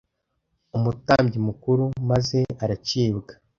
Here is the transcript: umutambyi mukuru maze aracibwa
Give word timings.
umutambyi 0.77 1.37
mukuru 1.47 1.83
maze 2.09 2.39
aracibwa 2.63 3.33